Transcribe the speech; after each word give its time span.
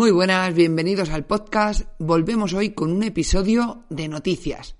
Muy 0.00 0.12
buenas, 0.12 0.54
bienvenidos 0.54 1.10
al 1.10 1.26
podcast. 1.26 1.82
Volvemos 1.98 2.54
hoy 2.54 2.70
con 2.70 2.90
un 2.90 3.02
episodio 3.02 3.84
de 3.90 4.08
noticias. 4.08 4.76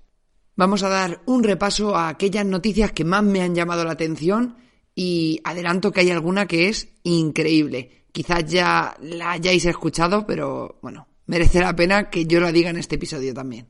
Vamos 0.55 0.81
a 0.81 0.89
dar 0.89 1.21
un 1.27 1.43
repaso 1.43 1.95
a 1.95 2.09
aquellas 2.09 2.43
noticias 2.43 2.91
que 2.91 3.03
más 3.05 3.21
me 3.21 3.43
han 3.43 3.53
llamado 3.53 3.85
la 3.85 3.91
atención 3.91 4.57
y 4.95 5.39
adelanto 5.43 5.91
que 5.91 5.99
hay 5.99 6.09
alguna 6.09 6.47
que 6.47 6.69
es 6.69 6.87
increíble. 7.03 8.07
Quizás 8.11 8.45
ya 8.45 8.97
la 8.99 9.33
hayáis 9.33 9.63
escuchado, 9.65 10.25
pero 10.25 10.79
bueno, 10.81 11.07
merece 11.27 11.59
la 11.59 11.75
pena 11.75 12.09
que 12.09 12.25
yo 12.25 12.39
la 12.39 12.51
diga 12.51 12.71
en 12.71 12.77
este 12.77 12.95
episodio 12.95 13.31
también. 13.31 13.67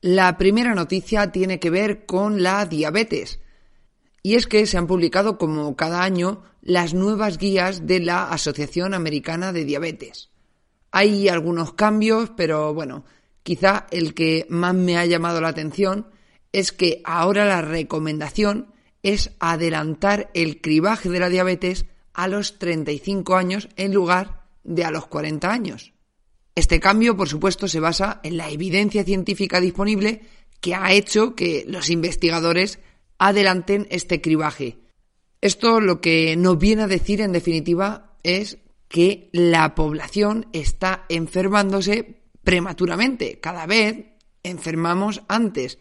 La 0.00 0.38
primera 0.38 0.74
noticia 0.74 1.30
tiene 1.30 1.60
que 1.60 1.68
ver 1.68 2.06
con 2.06 2.42
la 2.42 2.64
diabetes. 2.64 3.40
Y 4.22 4.36
es 4.36 4.46
que 4.46 4.64
se 4.64 4.78
han 4.78 4.86
publicado 4.86 5.36
como 5.36 5.76
cada 5.76 6.02
año 6.02 6.44
las 6.62 6.94
nuevas 6.94 7.36
guías 7.36 7.86
de 7.86 8.00
la 8.00 8.30
Asociación 8.30 8.94
Americana 8.94 9.52
de 9.52 9.66
Diabetes. 9.66 10.30
Hay 10.90 11.28
algunos 11.28 11.74
cambios, 11.74 12.30
pero 12.36 12.74
bueno, 12.74 13.04
quizá 13.42 13.86
el 13.90 14.14
que 14.14 14.46
más 14.48 14.74
me 14.74 14.96
ha 14.96 15.06
llamado 15.06 15.40
la 15.40 15.48
atención 15.48 16.08
es 16.52 16.72
que 16.72 17.02
ahora 17.04 17.44
la 17.44 17.62
recomendación 17.62 18.72
es 19.02 19.32
adelantar 19.38 20.30
el 20.34 20.60
cribaje 20.60 21.08
de 21.08 21.20
la 21.20 21.28
diabetes 21.28 21.86
a 22.14 22.26
los 22.28 22.58
35 22.58 23.36
años 23.36 23.68
en 23.76 23.94
lugar 23.94 24.46
de 24.64 24.84
a 24.84 24.90
los 24.90 25.06
40 25.06 25.50
años. 25.50 25.92
Este 26.54 26.80
cambio, 26.80 27.16
por 27.16 27.28
supuesto, 27.28 27.68
se 27.68 27.78
basa 27.78 28.20
en 28.24 28.36
la 28.36 28.50
evidencia 28.50 29.04
científica 29.04 29.60
disponible 29.60 30.22
que 30.60 30.74
ha 30.74 30.92
hecho 30.92 31.36
que 31.36 31.64
los 31.68 31.88
investigadores 31.90 32.80
adelanten 33.18 33.86
este 33.90 34.20
cribaje. 34.20 34.78
Esto 35.40 35.80
lo 35.80 36.00
que 36.00 36.36
nos 36.36 36.58
viene 36.58 36.82
a 36.82 36.88
decir, 36.88 37.20
en 37.20 37.32
definitiva, 37.32 38.16
es 38.24 38.58
que 38.88 39.28
la 39.32 39.74
población 39.74 40.46
está 40.52 41.04
enfermándose 41.08 42.22
prematuramente. 42.42 43.38
Cada 43.40 43.66
vez 43.66 44.06
enfermamos 44.42 45.22
antes. 45.28 45.78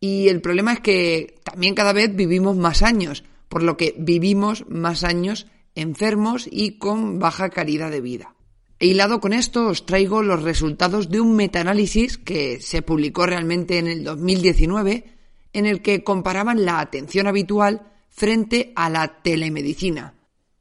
Y 0.00 0.28
el 0.28 0.40
problema 0.40 0.72
es 0.72 0.80
que 0.80 1.40
también 1.44 1.74
cada 1.74 1.92
vez 1.92 2.14
vivimos 2.14 2.56
más 2.56 2.82
años, 2.82 3.24
por 3.48 3.62
lo 3.62 3.76
que 3.76 3.94
vivimos 3.98 4.64
más 4.68 5.04
años 5.04 5.46
enfermos 5.74 6.48
y 6.50 6.78
con 6.78 7.18
baja 7.18 7.50
calidad 7.50 7.90
de 7.90 8.00
vida. 8.00 8.34
E 8.78 8.86
hilado 8.86 9.20
con 9.20 9.32
esto 9.32 9.66
os 9.66 9.86
traigo 9.86 10.22
los 10.22 10.42
resultados 10.42 11.10
de 11.10 11.20
un 11.20 11.34
metaanálisis 11.34 12.16
que 12.16 12.60
se 12.60 12.82
publicó 12.82 13.26
realmente 13.26 13.78
en 13.78 13.88
el 13.88 14.04
2019 14.04 15.04
en 15.52 15.66
el 15.66 15.82
que 15.82 16.04
comparaban 16.04 16.64
la 16.64 16.78
atención 16.78 17.26
habitual 17.26 17.90
frente 18.08 18.72
a 18.76 18.88
la 18.88 19.20
telemedicina. 19.22 20.14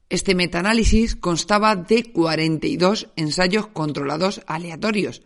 Este 0.09 0.35
metaanálisis 0.35 1.15
constaba 1.15 1.75
de 1.75 2.11
42 2.11 3.09
ensayos 3.17 3.67
controlados 3.67 4.41
aleatorios, 4.47 5.21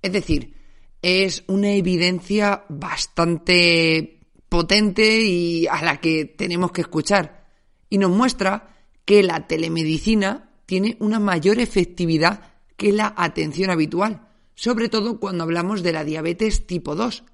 es 0.00 0.12
decir, 0.12 0.54
es 1.02 1.44
una 1.48 1.72
evidencia 1.72 2.64
bastante 2.68 4.20
potente 4.48 5.20
y 5.20 5.66
a 5.66 5.82
la 5.82 6.00
que 6.00 6.24
tenemos 6.24 6.72
que 6.72 6.80
escuchar, 6.82 7.46
y 7.90 7.98
nos 7.98 8.10
muestra 8.10 8.74
que 9.04 9.22
la 9.22 9.46
telemedicina 9.46 10.50
tiene 10.64 10.96
una 11.00 11.18
mayor 11.18 11.58
efectividad 11.58 12.52
que 12.76 12.92
la 12.92 13.12
atención 13.16 13.70
habitual, 13.70 14.28
sobre 14.54 14.88
todo 14.88 15.20
cuando 15.20 15.44
hablamos 15.44 15.82
de 15.82 15.92
la 15.92 16.04
diabetes 16.04 16.66
tipo 16.66 16.94
2. 16.94 17.24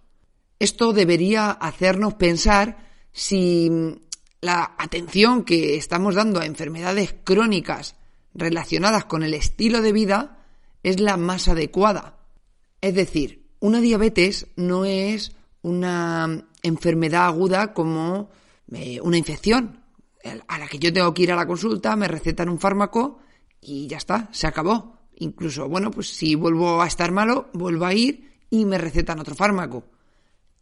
Esto 0.59 0.93
debería 0.93 1.51
hacernos 1.51 2.15
pensar 2.15 2.89
si 3.13 3.71
la 4.41 4.75
atención 4.79 5.45
que 5.45 5.77
estamos 5.77 6.15
dando 6.15 6.41
a 6.41 6.47
enfermedades 6.47 7.15
crónicas 7.25 7.97
relacionadas 8.35 9.05
con 9.05 9.23
el 9.23 9.35
estilo 9.35 9.83
de 9.83 9.93
vida 9.93 10.45
es 10.83 11.01
la 11.01 11.17
más 11.17 11.49
adecuada. 11.49 12.19
Es 12.81 12.95
decir, 12.95 13.47
una 13.61 13.81
diabetes 13.81 14.47
no 14.57 14.85
es 14.85 15.33
una 15.63 16.47
enfermedad 16.63 17.27
aguda 17.27 17.75
como 17.75 18.31
eh, 18.73 19.01
una 19.03 19.19
infección, 19.19 19.83
a 20.47 20.59
la 20.59 20.67
que 20.67 20.79
yo 20.79 20.93
tengo 20.93 21.15
que 21.15 21.23
ir 21.23 21.33
a 21.33 21.37
la 21.37 21.47
consulta, 21.47 21.97
me 21.97 22.09
recetan 22.09 22.49
un 22.49 22.59
fármaco 22.59 23.21
y 23.61 23.87
ya 23.87 23.97
está, 23.97 24.29
se 24.33 24.47
acabó. 24.47 24.99
Incluso, 25.17 25.69
bueno, 25.69 25.91
pues 25.91 26.11
si 26.11 26.35
vuelvo 26.35 26.81
a 26.81 26.87
estar 26.87 27.11
malo, 27.11 27.49
vuelvo 27.53 27.87
a 27.87 27.95
ir 27.95 28.31
y 28.51 28.65
me 28.65 28.79
recetan 28.79 29.19
otro 29.19 29.35
fármaco. 29.35 29.85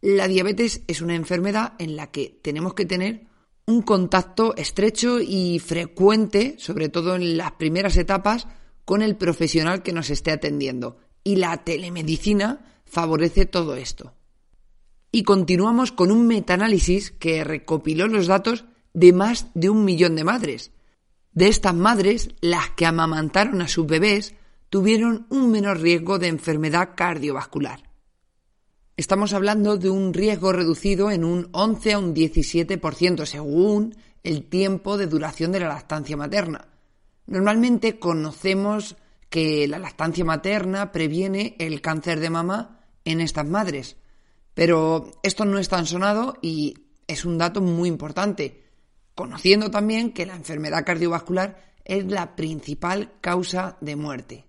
La 0.01 0.27
diabetes 0.27 0.81
es 0.87 1.01
una 1.01 1.15
enfermedad 1.15 1.73
en 1.79 1.95
la 1.95 2.11
que 2.11 2.39
tenemos 2.41 2.73
que 2.73 2.85
tener 2.85 3.26
un 3.67 3.81
contacto 3.81 4.55
estrecho 4.55 5.19
y 5.19 5.59
frecuente, 5.59 6.55
sobre 6.57 6.87
todo 6.87 7.15
en 7.15 7.35
las 7.35 7.51
primeras 7.51 7.97
etapas, 7.97 8.47
con 8.85 9.01
el 9.01 9.17
profesional 9.17 9.83
que 9.83 9.91
nos 9.91 10.09
esté 10.09 10.31
atendiendo. 10.31 10.97
Y 11.25 11.35
la 11.35 11.57
telemedicina 11.65 12.61
favorece 12.85 13.45
todo 13.45 13.75
esto. 13.75 14.13
Y 15.11 15.23
continuamos 15.23 15.91
con 15.91 16.11
un 16.11 16.27
metaanálisis 16.27 17.11
que 17.11 17.43
recopiló 17.43 18.07
los 18.07 18.27
datos 18.27 18.63
de 18.93 19.11
más 19.11 19.47
de 19.53 19.69
un 19.69 19.83
millón 19.83 20.15
de 20.15 20.23
madres. 20.23 20.71
De 21.33 21.49
estas 21.49 21.75
madres, 21.75 22.29
las 22.39 22.69
que 22.69 22.85
amamantaron 22.85 23.61
a 23.61 23.67
sus 23.67 23.85
bebés 23.85 24.33
tuvieron 24.69 25.27
un 25.29 25.51
menor 25.51 25.81
riesgo 25.81 26.19
de 26.19 26.27
enfermedad 26.27 26.91
cardiovascular. 26.95 27.86
Estamos 28.97 29.33
hablando 29.33 29.77
de 29.77 29.91
un 29.91 30.11
riesgo 30.11 30.51
reducido 30.51 31.11
en 31.11 31.23
un 31.23 31.49
11 31.51 31.93
a 31.93 31.99
un 31.99 32.15
17% 32.15 33.27
según 33.27 33.95
el 34.23 34.49
tiempo 34.49 34.97
de 34.97 35.05
duración 35.05 35.51
de 35.51 35.59
la 35.59 35.67
lactancia 35.67 36.17
materna. 36.17 36.69
Normalmente 37.27 37.99
conocemos 37.99 38.95
que 39.29 39.67
la 39.67 39.77
lactancia 39.77 40.25
materna 40.25 40.91
previene 40.91 41.55
el 41.59 41.79
cáncer 41.79 42.19
de 42.19 42.31
mama 42.31 42.79
en 43.05 43.21
estas 43.21 43.47
madres, 43.47 43.97
pero 44.55 45.11
esto 45.21 45.45
no 45.45 45.59
es 45.59 45.69
tan 45.69 45.85
sonado 45.85 46.33
y 46.41 46.73
es 47.05 47.23
un 47.23 47.37
dato 47.37 47.61
muy 47.61 47.89
importante, 47.89 48.63
conociendo 49.13 49.69
también 49.69 50.11
que 50.11 50.25
la 50.25 50.35
enfermedad 50.35 50.83
cardiovascular 50.83 51.75
es 51.85 52.03
la 52.07 52.35
principal 52.35 53.11
causa 53.21 53.77
de 53.79 53.95
muerte. 53.95 54.47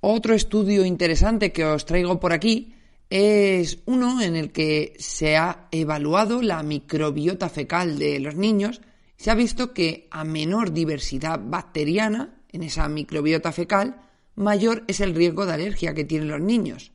Otro 0.00 0.32
estudio 0.32 0.86
interesante 0.86 1.52
que 1.52 1.66
os 1.66 1.84
traigo 1.84 2.18
por 2.18 2.32
aquí 2.32 2.74
es 3.14 3.80
uno 3.84 4.22
en 4.22 4.36
el 4.36 4.52
que 4.52 4.94
se 4.98 5.36
ha 5.36 5.68
evaluado 5.70 6.40
la 6.40 6.62
microbiota 6.62 7.50
fecal 7.50 7.98
de 7.98 8.18
los 8.20 8.36
niños. 8.36 8.80
Se 9.18 9.30
ha 9.30 9.34
visto 9.34 9.74
que 9.74 10.08
a 10.10 10.24
menor 10.24 10.72
diversidad 10.72 11.38
bacteriana 11.38 12.42
en 12.48 12.62
esa 12.62 12.88
microbiota 12.88 13.52
fecal, 13.52 14.00
mayor 14.34 14.84
es 14.88 15.00
el 15.00 15.14
riesgo 15.14 15.44
de 15.44 15.52
alergia 15.52 15.92
que 15.92 16.06
tienen 16.06 16.28
los 16.28 16.40
niños. 16.40 16.92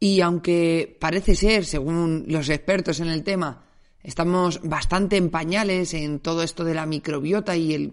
Y 0.00 0.22
aunque 0.22 0.96
parece 0.98 1.34
ser, 1.34 1.66
según 1.66 2.24
los 2.28 2.48
expertos 2.48 3.00
en 3.00 3.08
el 3.08 3.22
tema, 3.22 3.66
estamos 4.02 4.62
bastante 4.62 5.18
en 5.18 5.28
pañales 5.28 5.92
en 5.92 6.20
todo 6.20 6.42
esto 6.44 6.64
de 6.64 6.72
la 6.72 6.86
microbiota 6.86 7.58
y 7.58 7.74
el 7.74 7.92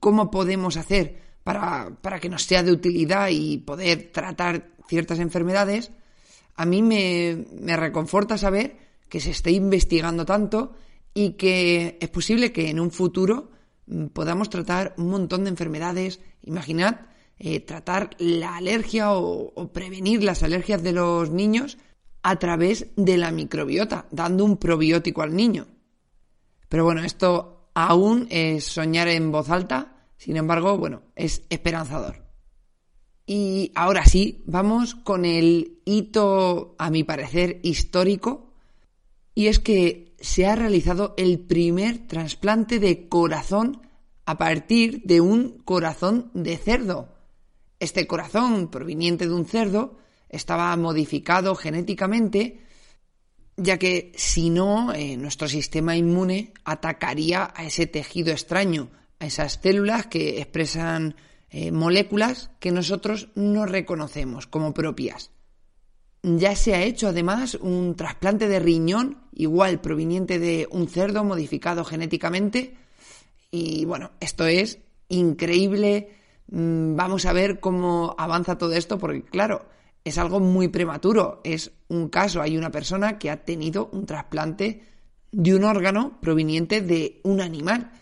cómo 0.00 0.30
podemos 0.30 0.76
hacer 0.76 1.18
para, 1.44 1.96
para 2.02 2.20
que 2.20 2.28
nos 2.28 2.42
sea 2.42 2.62
de 2.62 2.72
utilidad 2.72 3.28
y 3.30 3.56
poder 3.56 4.10
tratar 4.12 4.74
ciertas 4.86 5.18
enfermedades, 5.18 5.90
a 6.56 6.64
mí 6.64 6.82
me, 6.82 7.76
reconforta 7.76 8.38
saber 8.38 8.76
que 9.08 9.20
se 9.20 9.30
esté 9.30 9.50
investigando 9.50 10.24
tanto 10.24 10.74
y 11.12 11.32
que 11.32 11.98
es 12.00 12.08
posible 12.08 12.52
que 12.52 12.70
en 12.70 12.80
un 12.80 12.90
futuro 12.90 13.50
mm, 13.86 14.06
podamos 14.06 14.50
tratar 14.50 14.94
un 14.96 15.10
montón 15.10 15.44
de 15.44 15.50
enfermedades. 15.50 16.20
Imaginad 16.42 17.00
eh, 17.38 17.60
tratar 17.60 18.10
la 18.18 18.56
alergia 18.56 19.12
o, 19.12 19.72
prevenir 19.72 20.22
las 20.22 20.42
alergias 20.42 20.82
de 20.82 20.92
los 20.92 21.30
niños 21.30 21.78
a 22.22 22.36
través 22.36 22.86
de 22.96 23.18
la 23.18 23.30
microbiota, 23.32 24.06
dando 24.10 24.44
un 24.44 24.56
probiótico 24.56 25.22
al 25.22 25.34
niño. 25.34 25.66
Pero 26.68 26.84
bueno, 26.84 27.04
esto 27.04 27.70
aún 27.74 28.26
es 28.30 28.64
soñar 28.64 29.08
en 29.08 29.30
voz 29.30 29.50
alta, 29.50 29.96
sin 30.16 30.36
embargo, 30.36 30.78
bueno, 30.78 31.02
es 31.16 31.42
esperanzador. 31.50 32.23
Y 33.26 33.72
ahora 33.74 34.04
sí, 34.04 34.42
vamos 34.46 34.94
con 34.94 35.24
el 35.24 35.78
hito, 35.84 36.74
a 36.78 36.90
mi 36.90 37.04
parecer, 37.04 37.60
histórico. 37.62 38.52
Y 39.34 39.46
es 39.46 39.58
que 39.58 40.14
se 40.20 40.46
ha 40.46 40.56
realizado 40.56 41.14
el 41.16 41.40
primer 41.40 42.06
trasplante 42.06 42.78
de 42.78 43.08
corazón 43.08 43.82
a 44.26 44.38
partir 44.38 45.02
de 45.04 45.20
un 45.20 45.58
corazón 45.64 46.30
de 46.34 46.56
cerdo. 46.56 47.14
Este 47.80 48.06
corazón 48.06 48.70
proveniente 48.70 49.26
de 49.26 49.34
un 49.34 49.46
cerdo 49.46 49.98
estaba 50.28 50.74
modificado 50.76 51.54
genéticamente, 51.54 52.60
ya 53.56 53.78
que 53.78 54.12
si 54.16 54.50
no, 54.50 54.92
eh, 54.92 55.16
nuestro 55.16 55.48
sistema 55.48 55.96
inmune 55.96 56.52
atacaría 56.64 57.52
a 57.54 57.64
ese 57.64 57.86
tejido 57.86 58.32
extraño, 58.32 58.90
a 59.18 59.26
esas 59.26 59.60
células 59.62 60.06
que 60.06 60.40
expresan 60.40 61.16
eh, 61.56 61.70
moléculas 61.70 62.50
que 62.58 62.72
nosotros 62.72 63.28
no 63.36 63.64
reconocemos 63.64 64.48
como 64.48 64.74
propias. 64.74 65.30
Ya 66.24 66.56
se 66.56 66.74
ha 66.74 66.82
hecho 66.82 67.06
además 67.06 67.54
un 67.54 67.94
trasplante 67.94 68.48
de 68.48 68.58
riñón, 68.58 69.20
igual 69.32 69.80
proveniente 69.80 70.40
de 70.40 70.66
un 70.72 70.88
cerdo 70.88 71.22
modificado 71.22 71.84
genéticamente. 71.84 72.74
Y 73.52 73.84
bueno, 73.84 74.10
esto 74.18 74.46
es 74.46 74.80
increíble. 75.08 76.08
Mm, 76.50 76.96
vamos 76.96 77.24
a 77.24 77.32
ver 77.32 77.60
cómo 77.60 78.16
avanza 78.18 78.58
todo 78.58 78.72
esto, 78.72 78.98
porque 78.98 79.22
claro, 79.22 79.64
es 80.02 80.18
algo 80.18 80.40
muy 80.40 80.66
prematuro. 80.66 81.40
Es 81.44 81.70
un 81.86 82.08
caso, 82.08 82.42
hay 82.42 82.56
una 82.58 82.72
persona 82.72 83.16
que 83.16 83.30
ha 83.30 83.44
tenido 83.44 83.90
un 83.92 84.06
trasplante 84.06 84.82
de 85.30 85.54
un 85.54 85.62
órgano 85.62 86.18
proveniente 86.20 86.80
de 86.80 87.20
un 87.22 87.40
animal. 87.40 87.92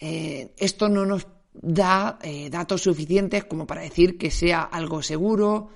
Eh, 0.00 0.54
esto 0.56 0.88
no 0.88 1.04
nos 1.04 1.26
da 1.54 2.18
eh, 2.22 2.50
datos 2.50 2.82
suficientes 2.82 3.44
como 3.44 3.66
para 3.66 3.82
decir 3.82 4.18
que 4.18 4.30
sea 4.30 4.62
algo 4.62 5.02
seguro. 5.02 5.70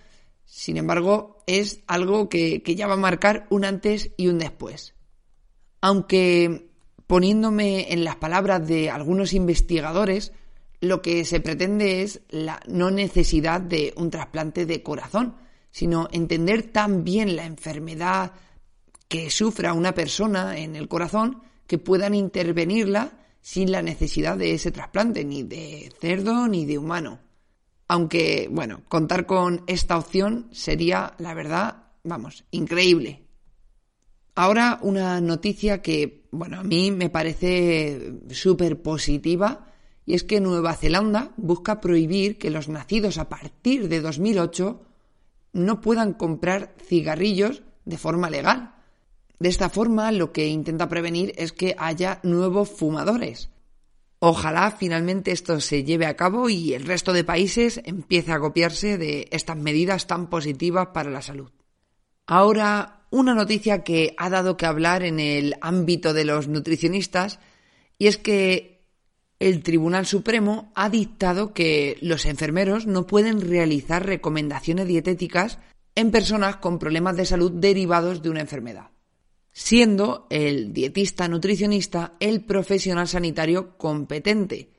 Sin 0.44 0.76
embargo, 0.76 1.42
es 1.46 1.80
algo 1.86 2.28
que, 2.28 2.62
que 2.62 2.74
ya 2.74 2.86
va 2.86 2.94
a 2.94 2.98
marcar 2.98 3.46
un 3.50 3.64
antes 3.64 4.10
y 4.16 4.28
un 4.28 4.38
después. 4.38 4.94
Aunque 5.80 6.70
poniéndome 7.06 7.92
en 7.92 8.04
las 8.04 8.16
palabras 8.16 8.66
de 8.66 8.90
algunos 8.90 9.32
investigadores, 9.32 10.32
lo 10.80 11.02
que 11.02 11.24
se 11.24 11.40
pretende 11.40 12.02
es 12.02 12.20
la 12.28 12.60
no 12.66 12.90
necesidad 12.90 13.60
de 13.60 13.94
un 13.96 14.10
trasplante 14.10 14.66
de 14.66 14.82
corazón, 14.82 15.36
sino 15.70 16.08
entender 16.12 16.70
tan 16.70 17.04
bien 17.04 17.34
la 17.34 17.46
enfermedad 17.46 18.32
que 19.08 19.30
sufra 19.30 19.72
una 19.72 19.94
persona 19.94 20.58
en 20.58 20.76
el 20.76 20.86
corazón 20.86 21.42
que 21.66 21.78
puedan 21.78 22.14
intervenirla 22.14 23.12
sin 23.40 23.72
la 23.72 23.82
necesidad 23.82 24.36
de 24.36 24.54
ese 24.54 24.70
trasplante, 24.70 25.24
ni 25.24 25.42
de 25.42 25.92
cerdo 26.00 26.48
ni 26.48 26.66
de 26.66 26.78
humano. 26.78 27.20
Aunque, 27.88 28.48
bueno, 28.50 28.82
contar 28.88 29.26
con 29.26 29.64
esta 29.66 29.96
opción 29.96 30.48
sería, 30.52 31.14
la 31.18 31.34
verdad, 31.34 31.84
vamos, 32.04 32.44
increíble. 32.50 33.22
Ahora 34.34 34.78
una 34.82 35.20
noticia 35.20 35.82
que, 35.82 36.28
bueno, 36.30 36.60
a 36.60 36.62
mí 36.62 36.90
me 36.90 37.10
parece 37.10 38.20
súper 38.30 38.80
positiva 38.82 39.66
y 40.06 40.14
es 40.14 40.22
que 40.22 40.40
Nueva 40.40 40.74
Zelanda 40.74 41.32
busca 41.36 41.80
prohibir 41.80 42.38
que 42.38 42.50
los 42.50 42.68
nacidos 42.68 43.18
a 43.18 43.28
partir 43.28 43.88
de 43.88 44.00
2008 44.00 44.82
no 45.54 45.80
puedan 45.80 46.12
comprar 46.12 46.74
cigarrillos 46.78 47.62
de 47.84 47.98
forma 47.98 48.30
legal. 48.30 48.77
De 49.38 49.48
esta 49.48 49.68
forma, 49.68 50.10
lo 50.10 50.32
que 50.32 50.48
intenta 50.48 50.88
prevenir 50.88 51.32
es 51.36 51.52
que 51.52 51.76
haya 51.78 52.20
nuevos 52.24 52.70
fumadores. 52.70 53.50
Ojalá 54.20 54.72
finalmente 54.72 55.30
esto 55.30 55.60
se 55.60 55.84
lleve 55.84 56.06
a 56.06 56.16
cabo 56.16 56.48
y 56.48 56.74
el 56.74 56.84
resto 56.84 57.12
de 57.12 57.22
países 57.22 57.80
empiece 57.84 58.32
a 58.32 58.40
copiarse 58.40 58.98
de 58.98 59.28
estas 59.30 59.56
medidas 59.56 60.08
tan 60.08 60.28
positivas 60.28 60.88
para 60.88 61.10
la 61.10 61.22
salud. 61.22 61.52
Ahora, 62.26 63.06
una 63.10 63.34
noticia 63.34 63.84
que 63.84 64.14
ha 64.18 64.28
dado 64.28 64.56
que 64.56 64.66
hablar 64.66 65.04
en 65.04 65.20
el 65.20 65.54
ámbito 65.60 66.12
de 66.14 66.24
los 66.24 66.48
nutricionistas 66.48 67.38
y 67.96 68.08
es 68.08 68.16
que 68.16 68.82
el 69.38 69.62
Tribunal 69.62 70.04
Supremo 70.04 70.72
ha 70.74 70.90
dictado 70.90 71.54
que 71.54 71.96
los 72.00 72.26
enfermeros 72.26 72.86
no 72.88 73.06
pueden 73.06 73.40
realizar 73.40 74.04
recomendaciones 74.04 74.88
dietéticas 74.88 75.60
en 75.94 76.10
personas 76.10 76.56
con 76.56 76.80
problemas 76.80 77.16
de 77.16 77.24
salud 77.24 77.52
derivados 77.52 78.20
de 78.20 78.30
una 78.30 78.40
enfermedad 78.40 78.90
siendo 79.58 80.28
el 80.30 80.72
dietista 80.72 81.26
nutricionista 81.26 82.14
el 82.20 82.44
profesional 82.44 83.08
sanitario 83.08 83.76
competente. 83.76 84.70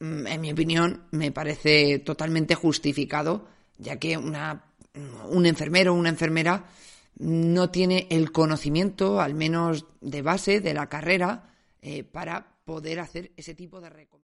Mm, 0.00 0.26
en 0.26 0.40
mi 0.40 0.50
opinión, 0.50 1.04
me 1.12 1.30
parece 1.30 2.00
totalmente 2.00 2.56
justificado, 2.56 3.46
ya 3.78 3.96
que 4.00 4.18
una, 4.18 4.64
un 5.28 5.46
enfermero 5.46 5.92
o 5.92 5.96
una 5.96 6.08
enfermera 6.08 6.64
no 7.20 7.70
tiene 7.70 8.08
el 8.10 8.32
conocimiento, 8.32 9.20
al 9.20 9.34
menos 9.34 9.86
de 10.00 10.22
base, 10.22 10.60
de 10.60 10.74
la 10.74 10.88
carrera, 10.88 11.54
eh, 11.80 12.02
para 12.02 12.58
poder 12.64 12.98
hacer 12.98 13.30
ese 13.36 13.54
tipo 13.54 13.80
de 13.80 13.90
recomendaciones. 13.90 14.23